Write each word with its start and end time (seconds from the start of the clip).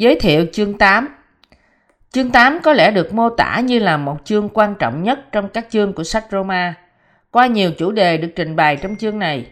Giới 0.00 0.16
thiệu 0.20 0.46
chương 0.52 0.78
8 0.78 1.08
Chương 2.12 2.30
8 2.30 2.58
có 2.62 2.72
lẽ 2.72 2.90
được 2.90 3.14
mô 3.14 3.28
tả 3.30 3.60
như 3.60 3.78
là 3.78 3.96
một 3.96 4.16
chương 4.24 4.48
quan 4.48 4.74
trọng 4.78 5.02
nhất 5.02 5.32
trong 5.32 5.48
các 5.48 5.66
chương 5.70 5.92
của 5.92 6.04
sách 6.04 6.24
Roma. 6.30 6.74
Qua 7.30 7.46
nhiều 7.46 7.72
chủ 7.78 7.92
đề 7.92 8.16
được 8.16 8.28
trình 8.36 8.56
bày 8.56 8.76
trong 8.76 8.96
chương 8.96 9.18
này, 9.18 9.46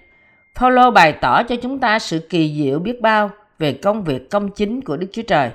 Phaolô 0.55 0.91
bày 0.91 1.13
tỏ 1.13 1.43
cho 1.43 1.57
chúng 1.63 1.79
ta 1.79 1.99
sự 1.99 2.27
kỳ 2.29 2.55
diệu 2.57 2.79
biết 2.79 3.01
bao 3.01 3.31
về 3.59 3.73
công 3.73 4.05
việc 4.05 4.31
công 4.31 4.51
chính 4.51 4.81
của 4.81 4.97
Đức 4.97 5.07
Chúa 5.13 5.23
Trời. 5.23 5.51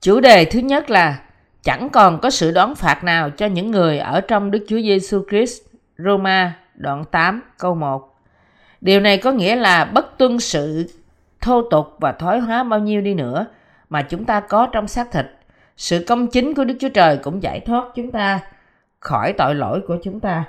Chủ 0.00 0.20
đề 0.20 0.44
thứ 0.44 0.58
nhất 0.58 0.90
là 0.90 1.20
chẳng 1.62 1.88
còn 1.90 2.20
có 2.20 2.30
sự 2.30 2.50
đón 2.50 2.74
phạt 2.74 3.04
nào 3.04 3.30
cho 3.30 3.46
những 3.46 3.70
người 3.70 3.98
ở 3.98 4.20
trong 4.20 4.50
Đức 4.50 4.64
Chúa 4.68 4.80
Giêsu 4.80 5.24
Christ. 5.30 5.62
Roma 5.98 6.52
đoạn 6.74 7.04
8 7.10 7.42
câu 7.58 7.74
1. 7.74 8.16
Điều 8.80 9.00
này 9.00 9.18
có 9.18 9.32
nghĩa 9.32 9.56
là 9.56 9.84
bất 9.84 10.18
tuân 10.18 10.38
sự 10.40 10.88
thô 11.46 11.62
tục 11.62 11.96
và 12.00 12.12
thoái 12.12 12.38
hóa 12.38 12.62
bao 12.64 12.80
nhiêu 12.80 13.00
đi 13.00 13.14
nữa 13.14 13.46
mà 13.88 14.02
chúng 14.02 14.24
ta 14.24 14.40
có 14.40 14.68
trong 14.72 14.88
xác 14.88 15.12
thịt. 15.12 15.26
Sự 15.76 16.04
công 16.08 16.26
chính 16.26 16.54
của 16.54 16.64
Đức 16.64 16.74
Chúa 16.80 16.88
Trời 16.88 17.18
cũng 17.22 17.42
giải 17.42 17.60
thoát 17.60 17.84
chúng 17.94 18.12
ta 18.12 18.40
khỏi 19.00 19.32
tội 19.32 19.54
lỗi 19.54 19.80
của 19.88 19.96
chúng 20.02 20.20
ta. 20.20 20.44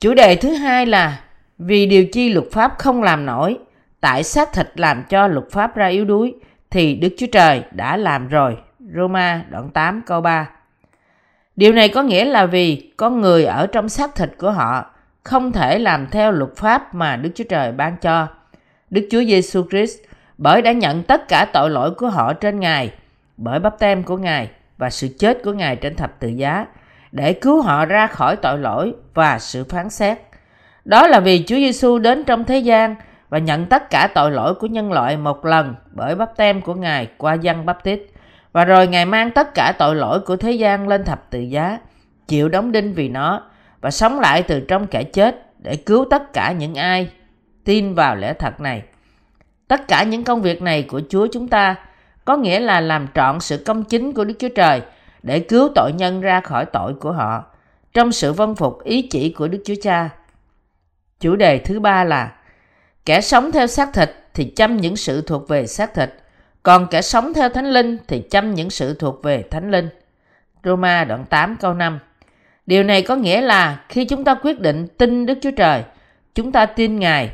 Chủ 0.00 0.14
đề 0.14 0.36
thứ 0.36 0.54
hai 0.54 0.86
là 0.86 1.20
vì 1.58 1.86
điều 1.86 2.06
chi 2.06 2.28
luật 2.28 2.46
pháp 2.52 2.74
không 2.78 3.02
làm 3.02 3.26
nổi, 3.26 3.58
tại 4.00 4.22
xác 4.22 4.52
thịt 4.52 4.68
làm 4.74 5.04
cho 5.08 5.26
luật 5.26 5.50
pháp 5.50 5.76
ra 5.76 5.86
yếu 5.86 6.04
đuối, 6.04 6.34
thì 6.70 6.94
Đức 6.94 7.08
Chúa 7.18 7.26
Trời 7.32 7.62
đã 7.70 7.96
làm 7.96 8.28
rồi. 8.28 8.56
Roma 8.96 9.44
đoạn 9.50 9.70
8 9.70 10.02
câu 10.06 10.20
3 10.20 10.50
Điều 11.56 11.72
này 11.72 11.88
có 11.88 12.02
nghĩa 12.02 12.24
là 12.24 12.46
vì 12.46 12.92
con 12.96 13.20
người 13.20 13.44
ở 13.44 13.66
trong 13.66 13.88
xác 13.88 14.14
thịt 14.14 14.30
của 14.38 14.50
họ 14.50 14.90
không 15.24 15.52
thể 15.52 15.78
làm 15.78 16.06
theo 16.10 16.32
luật 16.32 16.50
pháp 16.56 16.94
mà 16.94 17.16
Đức 17.16 17.30
Chúa 17.34 17.44
Trời 17.48 17.72
ban 17.72 17.96
cho. 17.96 18.26
Đức 18.90 19.08
Chúa 19.10 19.24
Giêsu 19.24 19.64
Christ 19.70 19.98
bởi 20.38 20.62
đã 20.62 20.72
nhận 20.72 21.02
tất 21.02 21.28
cả 21.28 21.46
tội 21.52 21.70
lỗi 21.70 21.90
của 21.90 22.08
họ 22.08 22.32
trên 22.32 22.60
Ngài, 22.60 22.92
bởi 23.36 23.58
bắp 23.58 23.78
tem 23.78 24.02
của 24.02 24.16
Ngài 24.16 24.50
và 24.78 24.90
sự 24.90 25.08
chết 25.18 25.38
của 25.44 25.52
Ngài 25.52 25.76
trên 25.76 25.96
thập 25.96 26.20
tự 26.20 26.28
giá, 26.28 26.66
để 27.12 27.32
cứu 27.32 27.62
họ 27.62 27.84
ra 27.84 28.06
khỏi 28.06 28.36
tội 28.36 28.58
lỗi 28.58 28.94
và 29.14 29.38
sự 29.38 29.64
phán 29.64 29.90
xét. 29.90 30.18
Đó 30.84 31.06
là 31.06 31.20
vì 31.20 31.44
Chúa 31.46 31.56
Giêsu 31.56 31.98
đến 31.98 32.24
trong 32.24 32.44
thế 32.44 32.58
gian 32.58 32.94
và 33.28 33.38
nhận 33.38 33.66
tất 33.66 33.90
cả 33.90 34.08
tội 34.14 34.30
lỗi 34.30 34.54
của 34.54 34.66
nhân 34.66 34.92
loại 34.92 35.16
một 35.16 35.44
lần 35.44 35.74
bởi 35.90 36.14
bắp 36.14 36.36
tem 36.36 36.60
của 36.60 36.74
Ngài 36.74 37.08
qua 37.18 37.34
dân 37.34 37.66
bắp 37.66 37.84
tít. 37.84 38.00
Và 38.52 38.64
rồi 38.64 38.86
Ngài 38.86 39.04
mang 39.04 39.30
tất 39.30 39.54
cả 39.54 39.72
tội 39.78 39.94
lỗi 39.94 40.20
của 40.20 40.36
thế 40.36 40.52
gian 40.52 40.88
lên 40.88 41.04
thập 41.04 41.30
tự 41.30 41.40
giá, 41.40 41.78
chịu 42.28 42.48
đóng 42.48 42.72
đinh 42.72 42.94
vì 42.94 43.08
nó 43.08 43.42
và 43.80 43.90
sống 43.90 44.20
lại 44.20 44.42
từ 44.42 44.60
trong 44.60 44.86
kẻ 44.86 45.02
chết 45.02 45.46
để 45.58 45.76
cứu 45.76 46.04
tất 46.10 46.32
cả 46.32 46.52
những 46.52 46.74
ai 46.74 47.10
tin 47.68 47.94
vào 47.94 48.16
lẽ 48.16 48.32
thật 48.32 48.60
này. 48.60 48.82
Tất 49.68 49.88
cả 49.88 50.02
những 50.02 50.24
công 50.24 50.42
việc 50.42 50.62
này 50.62 50.82
của 50.82 51.00
Chúa 51.08 51.26
chúng 51.32 51.48
ta 51.48 51.76
có 52.24 52.36
nghĩa 52.36 52.60
là 52.60 52.80
làm 52.80 53.06
trọn 53.14 53.40
sự 53.40 53.62
công 53.66 53.84
chính 53.84 54.12
của 54.12 54.24
Đức 54.24 54.34
Chúa 54.38 54.48
Trời 54.48 54.82
để 55.22 55.40
cứu 55.40 55.68
tội 55.74 55.92
nhân 55.92 56.20
ra 56.20 56.40
khỏi 56.40 56.64
tội 56.64 56.94
của 56.94 57.12
họ 57.12 57.44
trong 57.94 58.12
sự 58.12 58.32
vâng 58.32 58.54
phục 58.54 58.84
ý 58.84 59.02
chỉ 59.02 59.32
của 59.32 59.48
Đức 59.48 59.62
Chúa 59.64 59.74
Cha. 59.82 60.08
Chủ 61.20 61.36
đề 61.36 61.58
thứ 61.58 61.80
ba 61.80 62.04
là 62.04 62.32
kẻ 63.04 63.20
sống 63.20 63.52
theo 63.52 63.66
xác 63.66 63.92
thịt 63.94 64.10
thì 64.34 64.52
chăm 64.56 64.76
những 64.76 64.96
sự 64.96 65.20
thuộc 65.20 65.48
về 65.48 65.66
xác 65.66 65.94
thịt, 65.94 66.14
còn 66.62 66.86
kẻ 66.90 67.02
sống 67.02 67.34
theo 67.34 67.48
thánh 67.48 67.70
linh 67.70 67.96
thì 68.06 68.22
chăm 68.30 68.54
những 68.54 68.70
sự 68.70 68.94
thuộc 68.94 69.22
về 69.22 69.44
thánh 69.50 69.70
linh. 69.70 69.88
Roma 70.64 71.04
đoạn 71.04 71.24
8 71.30 71.56
câu 71.60 71.74
5 71.74 71.98
Điều 72.66 72.82
này 72.82 73.02
có 73.02 73.16
nghĩa 73.16 73.40
là 73.40 73.80
khi 73.88 74.04
chúng 74.04 74.24
ta 74.24 74.34
quyết 74.34 74.60
định 74.60 74.86
tin 74.98 75.26
Đức 75.26 75.38
Chúa 75.42 75.50
Trời, 75.56 75.82
chúng 76.34 76.52
ta 76.52 76.66
tin 76.66 76.98
Ngài 76.98 77.30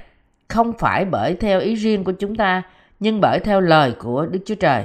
không 0.49 0.72
phải 0.78 1.05
bởi 1.05 1.34
theo 1.34 1.60
ý 1.60 1.75
riêng 1.75 2.05
của 2.05 2.12
chúng 2.12 2.37
ta, 2.37 2.62
nhưng 3.00 3.21
bởi 3.21 3.41
theo 3.41 3.60
lời 3.60 3.93
của 3.99 4.27
Đức 4.27 4.41
Chúa 4.47 4.55
Trời. 4.55 4.84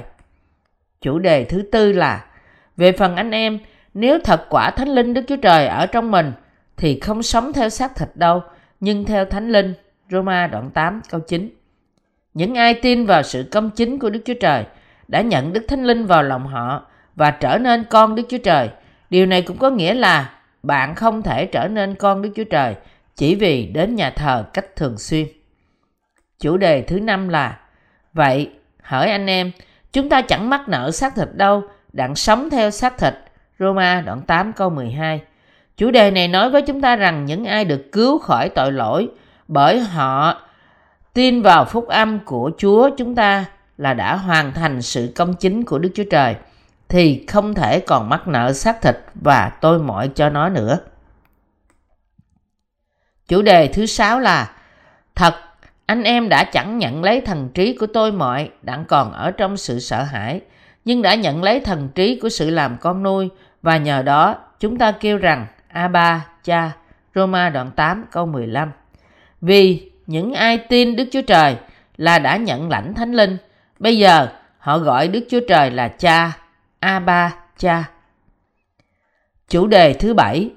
Chủ 1.00 1.18
đề 1.18 1.44
thứ 1.44 1.62
tư 1.72 1.92
là 1.92 2.24
về 2.76 2.92
phần 2.92 3.16
anh 3.16 3.30
em, 3.30 3.58
nếu 3.94 4.18
thật 4.24 4.46
quả 4.50 4.70
Thánh 4.70 4.88
Linh 4.88 5.14
Đức 5.14 5.22
Chúa 5.28 5.36
Trời 5.36 5.66
ở 5.66 5.86
trong 5.86 6.10
mình 6.10 6.32
thì 6.76 7.00
không 7.00 7.22
sống 7.22 7.52
theo 7.52 7.68
xác 7.68 7.96
thịt 7.96 8.08
đâu, 8.14 8.42
nhưng 8.80 9.04
theo 9.04 9.24
Thánh 9.24 9.52
Linh. 9.52 9.74
Roma 10.10 10.46
đoạn 10.46 10.70
8 10.70 11.00
câu 11.10 11.20
9 11.20 11.50
Những 12.34 12.54
ai 12.54 12.74
tin 12.74 13.06
vào 13.06 13.22
sự 13.22 13.48
công 13.52 13.70
chính 13.70 13.98
của 13.98 14.10
Đức 14.10 14.20
Chúa 14.24 14.34
Trời 14.40 14.64
đã 15.08 15.20
nhận 15.20 15.52
Đức 15.52 15.64
Thánh 15.68 15.84
Linh 15.84 16.06
vào 16.06 16.22
lòng 16.22 16.46
họ 16.46 16.86
và 17.16 17.30
trở 17.30 17.58
nên 17.58 17.84
con 17.90 18.14
Đức 18.14 18.22
Chúa 18.28 18.38
Trời. 18.38 18.70
Điều 19.10 19.26
này 19.26 19.42
cũng 19.42 19.56
có 19.58 19.70
nghĩa 19.70 19.94
là 19.94 20.30
bạn 20.62 20.94
không 20.94 21.22
thể 21.22 21.46
trở 21.46 21.68
nên 21.68 21.94
con 21.94 22.22
Đức 22.22 22.30
Chúa 22.36 22.44
Trời 22.44 22.74
chỉ 23.16 23.34
vì 23.34 23.66
đến 23.66 23.94
nhà 23.94 24.10
thờ 24.10 24.44
cách 24.54 24.76
thường 24.76 24.98
xuyên. 24.98 25.26
Chủ 26.40 26.56
đề 26.56 26.82
thứ 26.82 27.00
năm 27.00 27.28
là 27.28 27.58
Vậy, 28.12 28.50
hỏi 28.82 29.10
anh 29.10 29.26
em, 29.26 29.52
chúng 29.92 30.08
ta 30.08 30.22
chẳng 30.22 30.50
mắc 30.50 30.68
nợ 30.68 30.90
xác 30.90 31.14
thịt 31.16 31.28
đâu, 31.32 31.62
đặng 31.92 32.14
sống 32.14 32.50
theo 32.50 32.70
xác 32.70 32.98
thịt. 32.98 33.14
Roma 33.58 34.00
đoạn 34.00 34.22
8 34.22 34.52
câu 34.52 34.70
12 34.70 35.20
Chủ 35.76 35.90
đề 35.90 36.10
này 36.10 36.28
nói 36.28 36.50
với 36.50 36.62
chúng 36.62 36.80
ta 36.80 36.96
rằng 36.96 37.24
những 37.26 37.44
ai 37.44 37.64
được 37.64 37.92
cứu 37.92 38.18
khỏi 38.18 38.48
tội 38.48 38.72
lỗi 38.72 39.08
bởi 39.48 39.80
họ 39.80 40.42
tin 41.14 41.42
vào 41.42 41.64
phúc 41.64 41.88
âm 41.88 42.18
của 42.24 42.50
Chúa 42.58 42.90
chúng 42.96 43.14
ta 43.14 43.44
là 43.78 43.94
đã 43.94 44.16
hoàn 44.16 44.52
thành 44.52 44.82
sự 44.82 45.12
công 45.16 45.34
chính 45.34 45.64
của 45.64 45.78
Đức 45.78 45.90
Chúa 45.94 46.04
Trời 46.10 46.36
thì 46.88 47.26
không 47.28 47.54
thể 47.54 47.80
còn 47.80 48.08
mắc 48.08 48.28
nợ 48.28 48.52
xác 48.52 48.82
thịt 48.82 48.96
và 49.14 49.52
tôi 49.60 49.78
mọi 49.78 50.08
cho 50.08 50.28
nó 50.28 50.48
nữa. 50.48 50.78
Chủ 53.28 53.42
đề 53.42 53.68
thứ 53.68 53.86
sáu 53.86 54.20
là 54.20 54.52
Thật, 55.14 55.34
anh 55.90 56.02
em 56.02 56.28
đã 56.28 56.44
chẳng 56.44 56.78
nhận 56.78 57.04
lấy 57.04 57.20
thần 57.20 57.48
trí 57.54 57.74
của 57.74 57.86
tôi 57.86 58.12
mọi, 58.12 58.50
đặng 58.62 58.84
còn 58.84 59.12
ở 59.12 59.30
trong 59.30 59.56
sự 59.56 59.80
sợ 59.80 60.02
hãi, 60.02 60.40
nhưng 60.84 61.02
đã 61.02 61.14
nhận 61.14 61.42
lấy 61.42 61.60
thần 61.60 61.88
trí 61.94 62.18
của 62.20 62.28
sự 62.28 62.50
làm 62.50 62.76
con 62.80 63.02
nuôi 63.02 63.28
và 63.62 63.76
nhờ 63.76 64.02
đó 64.02 64.36
chúng 64.60 64.78
ta 64.78 64.92
kêu 64.92 65.18
rằng 65.18 65.46
A-ba, 65.68 66.26
cha, 66.44 66.72
Roma 67.14 67.50
đoạn 67.50 67.70
8 67.76 68.04
câu 68.10 68.26
15. 68.26 68.70
Vì 69.40 69.90
những 70.06 70.34
ai 70.34 70.58
tin 70.58 70.96
Đức 70.96 71.04
Chúa 71.12 71.22
Trời 71.22 71.56
là 71.96 72.18
đã 72.18 72.36
nhận 72.36 72.68
lãnh 72.68 72.94
Thánh 72.94 73.12
Linh, 73.12 73.36
bây 73.78 73.98
giờ 73.98 74.28
họ 74.58 74.78
gọi 74.78 75.08
Đức 75.08 75.24
Chúa 75.30 75.40
Trời 75.48 75.70
là 75.70 75.88
cha, 75.88 76.32
A-ba, 76.80 77.34
cha. 77.58 77.84
Chủ 79.48 79.66
đề 79.66 79.92
thứ 79.92 80.14
bảy, 80.14 80.50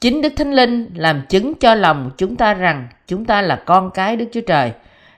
chính 0.00 0.22
Đức 0.22 0.32
Thánh 0.36 0.52
Linh 0.52 0.90
làm 0.94 1.22
chứng 1.28 1.54
cho 1.54 1.74
lòng 1.74 2.10
chúng 2.18 2.36
ta 2.36 2.54
rằng 2.54 2.88
chúng 3.06 3.24
ta 3.24 3.42
là 3.42 3.62
con 3.66 3.90
cái 3.90 4.16
Đức 4.16 4.26
Chúa 4.32 4.40
Trời. 4.40 4.72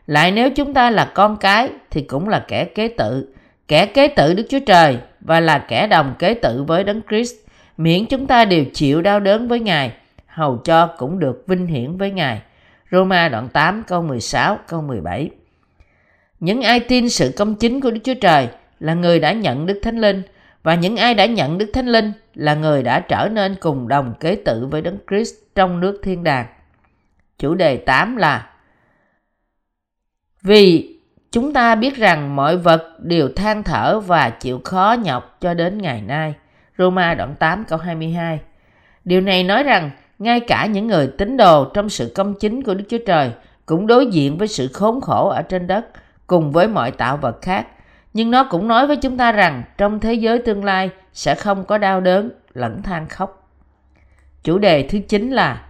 Lại 0.06 0.32
nếu 0.32 0.50
chúng 0.50 0.74
ta 0.74 0.90
là 0.90 1.12
con 1.14 1.36
cái 1.36 1.68
thì 1.90 2.02
cũng 2.02 2.28
là 2.28 2.44
kẻ 2.48 2.64
kế 2.64 2.88
tự, 2.88 3.34
kẻ 3.68 3.86
kế 3.86 4.08
tự 4.08 4.34
Đức 4.34 4.46
Chúa 4.50 4.58
Trời 4.66 4.98
và 5.20 5.40
là 5.40 5.58
kẻ 5.58 5.86
đồng 5.86 6.14
kế 6.18 6.34
tự 6.34 6.64
với 6.64 6.84
Đấng 6.84 7.00
Christ, 7.08 7.34
miễn 7.76 8.06
chúng 8.06 8.26
ta 8.26 8.44
đều 8.44 8.64
chịu 8.74 9.02
đau 9.02 9.20
đớn 9.20 9.48
với 9.48 9.60
Ngài, 9.60 9.92
hầu 10.26 10.56
cho 10.56 10.86
cũng 10.86 11.18
được 11.18 11.44
vinh 11.46 11.66
hiển 11.66 11.96
với 11.96 12.10
Ngài. 12.10 12.40
Roma 12.90 13.28
đoạn 13.28 13.48
8 13.48 13.82
câu 13.86 14.02
16 14.02 14.58
câu 14.68 14.82
17 14.82 15.30
Những 16.40 16.62
ai 16.62 16.80
tin 16.80 17.08
sự 17.08 17.32
công 17.36 17.54
chính 17.54 17.80
của 17.80 17.90
Đức 17.90 18.00
Chúa 18.04 18.14
Trời 18.14 18.48
là 18.80 18.94
người 18.94 19.20
đã 19.20 19.32
nhận 19.32 19.66
Đức 19.66 19.80
Thánh 19.82 19.98
Linh 19.98 20.22
và 20.62 20.74
những 20.74 20.96
ai 20.96 21.14
đã 21.14 21.26
nhận 21.26 21.58
Đức 21.58 21.70
Thánh 21.74 21.86
Linh 21.86 22.12
là 22.34 22.54
người 22.54 22.82
đã 22.82 23.00
trở 23.00 23.28
nên 23.32 23.54
cùng 23.60 23.88
đồng 23.88 24.14
kế 24.20 24.36
tử 24.36 24.66
với 24.70 24.82
Đấng 24.82 24.98
Christ 25.08 25.34
trong 25.54 25.80
nước 25.80 26.00
thiên 26.02 26.24
đàng. 26.24 26.46
Chủ 27.38 27.54
đề 27.54 27.76
8 27.76 28.16
là, 28.16 28.50
Vì 30.42 30.96
chúng 31.30 31.52
ta 31.52 31.74
biết 31.74 31.96
rằng 31.96 32.36
mọi 32.36 32.56
vật 32.56 32.94
đều 32.98 33.28
than 33.36 33.62
thở 33.62 34.00
và 34.00 34.30
chịu 34.30 34.60
khó 34.64 34.96
nhọc 35.02 35.36
cho 35.40 35.54
đến 35.54 35.78
ngày 35.78 36.02
nay. 36.02 36.34
Roma 36.78 37.14
đoạn 37.14 37.34
8 37.38 37.64
câu 37.64 37.78
22 37.78 38.40
Điều 39.04 39.20
này 39.20 39.44
nói 39.44 39.62
rằng 39.62 39.90
ngay 40.18 40.40
cả 40.40 40.66
những 40.66 40.86
người 40.86 41.10
tín 41.18 41.36
đồ 41.36 41.64
trong 41.74 41.88
sự 41.88 42.12
công 42.14 42.34
chính 42.34 42.62
của 42.62 42.74
Đức 42.74 42.84
Chúa 42.88 42.98
Trời 43.06 43.30
cũng 43.66 43.86
đối 43.86 44.06
diện 44.06 44.38
với 44.38 44.48
sự 44.48 44.68
khốn 44.72 45.00
khổ 45.00 45.28
ở 45.28 45.42
trên 45.42 45.66
đất 45.66 45.86
cùng 46.26 46.52
với 46.52 46.68
mọi 46.68 46.90
tạo 46.90 47.16
vật 47.16 47.42
khác. 47.42 47.66
Nhưng 48.12 48.30
nó 48.30 48.44
cũng 48.44 48.68
nói 48.68 48.86
với 48.86 48.96
chúng 48.96 49.16
ta 49.16 49.32
rằng 49.32 49.62
trong 49.78 50.00
thế 50.00 50.14
giới 50.14 50.38
tương 50.38 50.64
lai 50.64 50.90
sẽ 51.12 51.34
không 51.34 51.64
có 51.64 51.78
đau 51.78 52.00
đớn, 52.00 52.30
lẫn 52.54 52.82
than 52.82 53.08
khóc. 53.08 53.48
Chủ 54.44 54.58
đề 54.58 54.88
thứ 54.88 54.98
chín 55.08 55.30
là, 55.30 55.62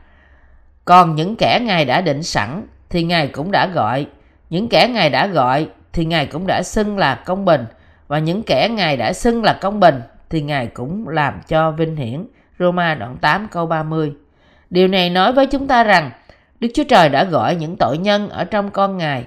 Còn 0.85 1.15
những 1.15 1.37
kẻ 1.39 1.61
Ngài 1.63 1.85
đã 1.85 2.01
định 2.01 2.23
sẵn 2.23 2.67
thì 2.91 3.03
Ngài 3.03 3.29
cũng 3.29 3.51
đã 3.51 3.67
gọi. 3.67 4.07
Những 4.51 4.69
kẻ 4.69 4.89
Ngài 4.89 5.11
đã 5.11 5.27
gọi 5.27 5.69
thì 5.93 6.05
Ngài 6.05 6.27
cũng 6.27 6.47
đã 6.47 6.63
xưng 6.63 6.99
là 6.99 7.15
công 7.15 7.45
bình. 7.45 7.65
Và 8.09 8.19
những 8.19 8.43
kẻ 8.43 8.69
Ngài 8.69 8.97
đã 8.97 9.13
xưng 9.13 9.45
là 9.45 9.59
công 9.61 9.81
bình 9.81 10.01
thì 10.31 10.43
Ngài 10.43 10.67
cũng 10.67 11.09
làm 11.09 11.41
cho 11.49 11.71
vinh 11.71 11.97
hiển. 11.97 12.27
Roma 12.59 12.95
đoạn 12.95 13.17
8 13.21 13.49
câu 13.51 13.67
30 13.67 14.13
Điều 14.71 14.89
này 14.89 15.11
nói 15.11 15.33
với 15.33 15.47
chúng 15.47 15.69
ta 15.69 15.85
rằng 15.85 16.11
Đức 16.61 16.69
Chúa 16.75 16.85
Trời 16.89 17.09
đã 17.09 17.25
gọi 17.25 17.57
những 17.57 17.77
tội 17.79 17.99
nhân 17.99 18.29
ở 18.29 18.45
trong 18.45 18.71
con 18.71 18.99
Ngài 18.99 19.25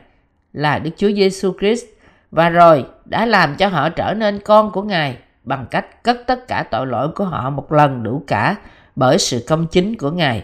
là 0.54 0.80
Đức 0.80 0.92
Chúa 0.98 1.12
Giêsu 1.12 1.54
Christ 1.60 1.86
và 2.32 2.50
rồi 2.50 2.86
đã 3.06 3.26
làm 3.26 3.56
cho 3.56 3.68
họ 3.68 3.90
trở 3.90 4.14
nên 4.14 4.40
con 4.40 4.72
của 4.72 4.82
Ngài 4.82 5.18
bằng 5.44 5.66
cách 5.72 6.04
cất 6.04 6.18
tất 6.28 6.48
cả 6.48 6.66
tội 6.72 6.88
lỗi 6.88 7.10
của 7.16 7.24
họ 7.24 7.50
một 7.50 7.72
lần 7.72 8.04
đủ 8.04 8.24
cả 8.28 8.56
bởi 8.96 9.18
sự 9.18 9.44
công 9.48 9.68
chính 9.68 9.98
của 9.98 10.12
Ngài. 10.12 10.44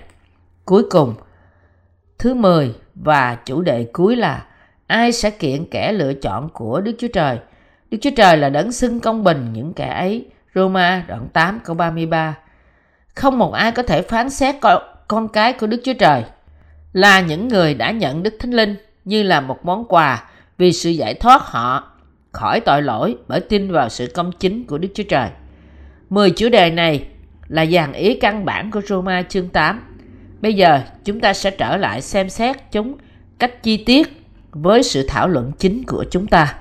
Cuối 0.65 0.83
cùng, 0.89 1.15
thứ 2.19 2.33
10 2.33 2.75
và 2.95 3.37
chủ 3.45 3.61
đề 3.61 3.87
cuối 3.93 4.15
là 4.15 4.45
ai 4.87 5.11
sẽ 5.11 5.29
kiện 5.29 5.65
kẻ 5.71 5.91
lựa 5.91 6.13
chọn 6.13 6.49
của 6.49 6.81
Đức 6.81 6.91
Chúa 6.99 7.07
Trời? 7.07 7.39
Đức 7.91 7.97
Chúa 8.01 8.09
Trời 8.15 8.37
là 8.37 8.49
đấng 8.49 8.71
xưng 8.71 8.99
công 8.99 9.23
bình 9.23 9.49
những 9.53 9.73
kẻ 9.73 9.87
ấy. 9.87 10.27
Roma 10.55 11.03
đoạn 11.07 11.27
8 11.33 11.59
câu 11.63 11.75
33 11.75 12.37
Không 13.15 13.37
một 13.37 13.53
ai 13.53 13.71
có 13.71 13.83
thể 13.83 14.01
phán 14.01 14.29
xét 14.29 14.55
con 15.07 15.27
cái 15.27 15.53
của 15.53 15.67
Đức 15.67 15.81
Chúa 15.83 15.93
Trời 15.93 16.23
là 16.93 17.21
những 17.21 17.47
người 17.47 17.73
đã 17.73 17.91
nhận 17.91 18.23
Đức 18.23 18.35
Thánh 18.39 18.51
Linh 18.51 18.75
như 19.05 19.23
là 19.23 19.41
một 19.41 19.65
món 19.65 19.85
quà 19.85 20.23
vì 20.61 20.71
sự 20.71 20.89
giải 20.89 21.13
thoát 21.13 21.41
họ 21.43 21.91
khỏi 22.31 22.59
tội 22.59 22.81
lỗi 22.81 23.17
bởi 23.27 23.39
tin 23.39 23.71
vào 23.71 23.89
sự 23.89 24.07
công 24.13 24.31
chính 24.39 24.65
của 24.65 24.77
Đức 24.77 24.87
Chúa 24.93 25.03
Trời. 25.03 25.29
Mười 26.09 26.31
chủ 26.31 26.49
đề 26.49 26.71
này 26.71 27.05
là 27.47 27.65
dàn 27.65 27.93
ý 27.93 28.13
căn 28.13 28.45
bản 28.45 28.71
của 28.71 28.81
Roma 28.81 29.21
chương 29.21 29.49
8. 29.49 29.81
Bây 30.41 30.53
giờ, 30.53 30.81
chúng 31.05 31.19
ta 31.19 31.33
sẽ 31.33 31.51
trở 31.51 31.77
lại 31.77 32.01
xem 32.01 32.29
xét 32.29 32.71
chúng 32.71 32.97
cách 33.39 33.63
chi 33.63 33.77
tiết 33.77 34.23
với 34.51 34.83
sự 34.83 35.05
thảo 35.07 35.27
luận 35.27 35.51
chính 35.59 35.83
của 35.87 36.05
chúng 36.11 36.27
ta. 36.27 36.55